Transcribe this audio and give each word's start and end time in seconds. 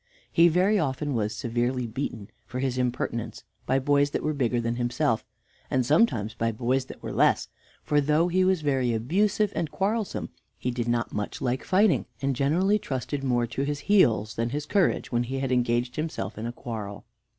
He 0.31 0.47
very 0.47 0.79
often 0.79 1.13
was 1.13 1.35
severely 1.35 1.85
beaten 1.85 2.31
for 2.47 2.57
his 2.57 2.79
impertinence 2.79 3.43
by 3.67 3.77
boys 3.77 4.09
that 4.09 4.23
were 4.23 4.33
bigger 4.33 4.59
than 4.59 4.77
himself, 4.77 5.23
and 5.69 5.85
sometimes 5.85 6.33
by 6.33 6.51
boys 6.51 6.85
that 6.85 7.03
were 7.03 7.11
less; 7.13 7.49
for 7.83 8.01
though 8.01 8.27
he 8.27 8.43
was 8.43 8.61
very 8.63 8.95
abusive 8.95 9.53
and 9.55 9.69
quarrelsome, 9.69 10.29
he 10.57 10.71
did 10.71 10.87
not 10.87 11.13
much 11.13 11.39
like 11.39 11.63
fighting, 11.63 12.07
and 12.19 12.35
generally 12.35 12.79
trusted 12.79 13.23
more 13.23 13.45
to 13.45 13.61
his 13.61 13.81
heels 13.81 14.33
than 14.33 14.49
his 14.49 14.65
courage 14.65 15.11
when 15.11 15.21
he 15.25 15.37
had 15.37 15.51
engaged 15.51 15.97
himself 15.97 16.35
in 16.35 16.47
a 16.47 16.51
quarrel. 16.51 17.05